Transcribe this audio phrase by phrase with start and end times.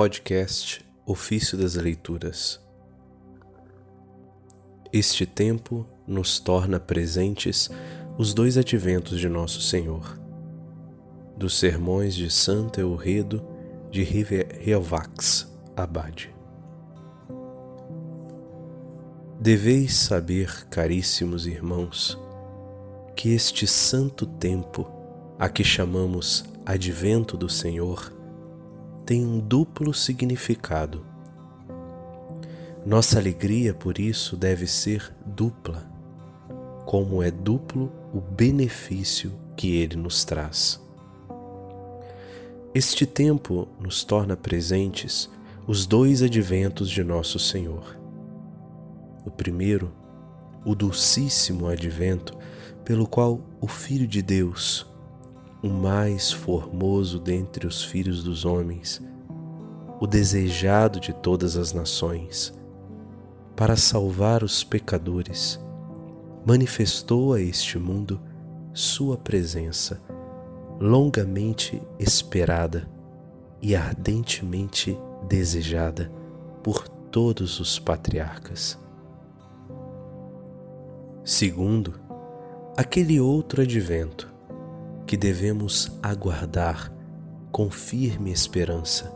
[0.00, 2.60] Podcast Ofício das Leituras.
[4.92, 7.68] Este tempo nos torna presentes
[8.16, 10.16] os dois adventos de Nosso Senhor.
[11.36, 13.44] Dos sermões de Santa Eulredo
[13.90, 16.32] de Rivelvax, Abade.
[19.40, 22.16] Deveis saber, caríssimos irmãos,
[23.16, 24.88] que este santo tempo,
[25.40, 28.16] a que chamamos Advento do Senhor,
[29.08, 31.02] tem um duplo significado.
[32.84, 35.90] Nossa alegria, por isso, deve ser dupla,
[36.84, 40.78] como é duplo o benefício que ele nos traz.
[42.74, 45.30] Este tempo nos torna presentes
[45.66, 47.98] os dois adventos de Nosso Senhor.
[49.24, 49.90] O primeiro,
[50.66, 52.36] o dulcíssimo advento,
[52.84, 54.86] pelo qual o Filho de Deus,
[55.62, 59.02] o mais formoso dentre os filhos dos homens,
[60.00, 62.54] o desejado de todas as nações,
[63.56, 65.58] para salvar os pecadores,
[66.46, 68.20] manifestou a este mundo
[68.72, 70.00] sua presença,
[70.78, 72.88] longamente esperada
[73.60, 74.96] e ardentemente
[75.28, 76.12] desejada
[76.62, 78.78] por todos os patriarcas.
[81.24, 81.98] Segundo,
[82.76, 84.37] aquele outro advento
[85.08, 86.92] que devemos aguardar
[87.50, 89.10] com firme esperança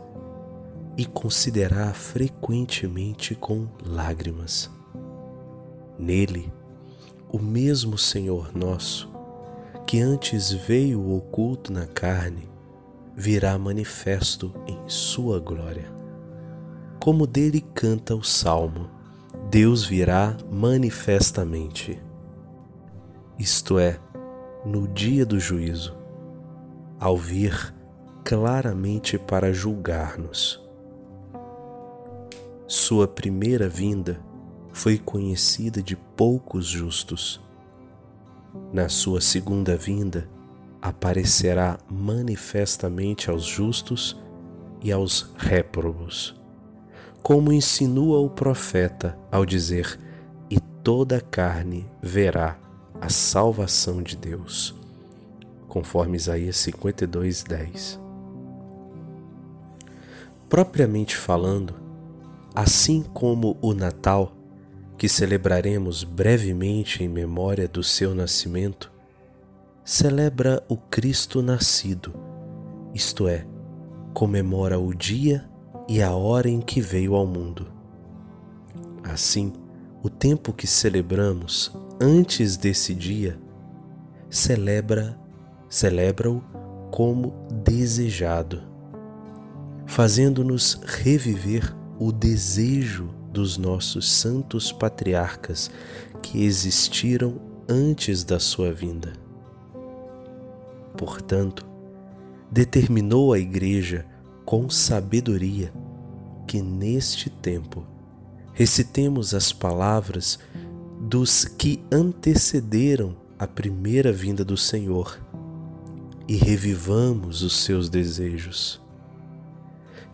[0.97, 4.71] e considerar frequentemente com lágrimas.
[5.99, 6.51] Nele,
[7.31, 9.07] o mesmo Senhor nosso,
[9.85, 12.49] que antes veio oculto na carne,
[13.15, 15.93] virá manifesto em Sua glória.
[16.99, 18.89] Como dele canta o salmo,
[19.51, 22.01] Deus virá manifestamente.
[23.37, 23.99] Isto é,
[24.65, 25.95] no dia do juízo,
[26.99, 27.73] ao vir
[28.23, 30.61] claramente para julgar-nos.
[32.65, 34.19] Sua primeira vinda
[34.71, 37.41] foi conhecida de poucos justos.
[38.71, 40.29] Na sua segunda vinda,
[40.81, 44.17] aparecerá manifestamente aos justos
[44.81, 46.35] e aos réprobos,
[47.21, 49.99] como insinua o profeta ao dizer:
[50.49, 52.62] E toda a carne verá
[53.03, 54.73] a salvação de Deus,
[55.67, 57.99] conforme Isaías 52, 10.
[60.47, 61.75] Propriamente falando,
[62.55, 64.31] assim como o Natal,
[64.97, 68.89] que celebraremos brevemente em memória do seu nascimento,
[69.83, 72.13] celebra o Cristo nascido,
[72.93, 73.45] isto é,
[74.13, 75.43] comemora o dia
[75.89, 77.67] e a hora em que veio ao mundo.
[79.03, 79.51] Assim,
[80.01, 83.39] o tempo que celebramos antes desse dia,
[84.29, 85.17] celebra,
[85.69, 86.43] celebra-o
[86.91, 87.33] como
[87.63, 88.61] desejado,
[89.85, 95.71] fazendo-nos reviver o desejo dos nossos santos patriarcas
[96.21, 99.13] que existiram antes da sua vinda.
[100.97, 101.65] Portanto,
[102.51, 104.05] determinou a Igreja
[104.43, 105.71] com sabedoria
[106.45, 107.85] que neste tempo
[108.53, 110.37] recitemos as palavras
[111.05, 115.19] dos que antecederam a primeira vinda do Senhor
[116.29, 118.81] e revivamos os seus desejos.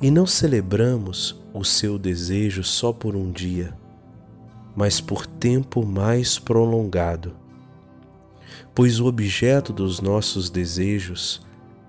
[0.01, 3.77] E não celebramos o seu desejo só por um dia,
[4.75, 7.35] mas por tempo mais prolongado.
[8.73, 11.45] Pois o objeto dos nossos desejos,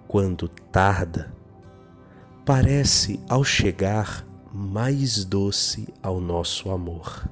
[0.06, 1.34] quando tarda,
[2.44, 7.27] parece ao chegar mais doce ao nosso amor.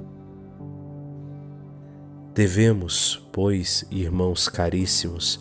[2.39, 5.41] Devemos, pois, irmãos caríssimos,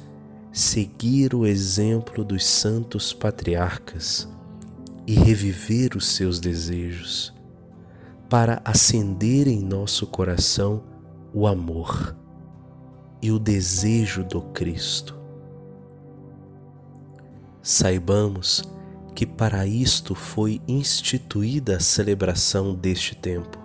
[0.51, 4.27] seguir o exemplo dos santos patriarcas
[5.05, 7.31] e reviver os seus desejos,
[8.27, 10.81] para acender em nosso coração
[11.31, 12.17] o amor
[13.21, 15.15] e o desejo do Cristo.
[17.61, 18.63] Saibamos
[19.13, 23.59] que para isto foi instituída a celebração deste tempo,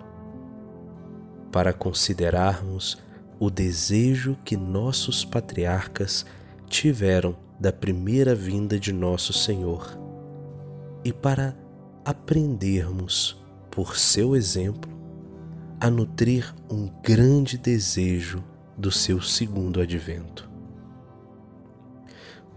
[1.51, 3.01] para considerarmos
[3.43, 6.25] o desejo que nossos patriarcas
[6.69, 9.99] tiveram da primeira vinda de nosso Senhor
[11.03, 11.53] e para
[12.05, 13.35] aprendermos,
[13.69, 14.89] por seu exemplo,
[15.77, 18.41] a nutrir um grande desejo
[18.77, 20.49] do seu segundo advento.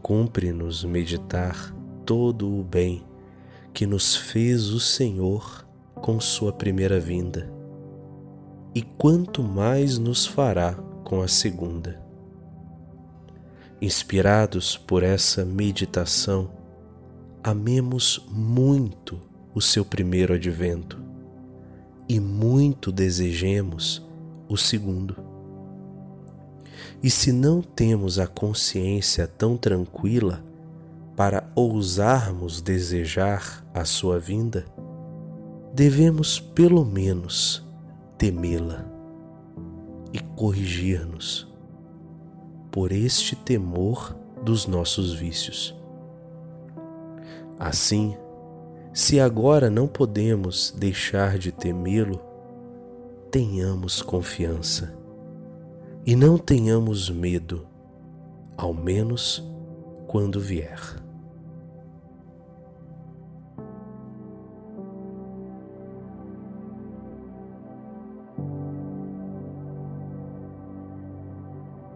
[0.00, 1.74] Cumpre-nos meditar
[2.04, 3.04] todo o bem
[3.74, 5.66] que nos fez o Senhor
[5.96, 7.55] com sua primeira vinda
[8.76, 11.98] e quanto mais nos fará com a segunda.
[13.80, 16.50] Inspirados por essa meditação,
[17.42, 19.18] amemos muito
[19.54, 21.00] o seu primeiro advento
[22.06, 24.06] e muito desejemos
[24.46, 25.16] o segundo.
[27.02, 30.44] E se não temos a consciência tão tranquila
[31.16, 34.66] para ousarmos desejar a sua vinda,
[35.72, 37.65] devemos pelo menos
[38.18, 38.84] temê-la
[40.12, 41.46] e corrigir-nos
[42.70, 45.74] por este temor dos nossos vícios.
[47.58, 48.16] Assim,
[48.92, 52.20] se agora não podemos deixar de temê-lo,
[53.30, 54.94] tenhamos confiança
[56.04, 57.66] e não tenhamos medo,
[58.56, 59.42] ao menos
[60.06, 61.05] quando vier.